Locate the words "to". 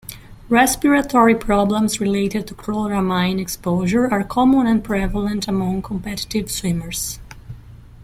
2.47-2.55